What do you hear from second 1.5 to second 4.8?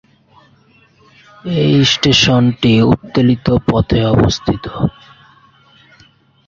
এই স্টেশনটি উত্তোলিত পথে অবস্থিত।